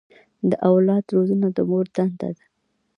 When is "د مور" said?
1.57-1.85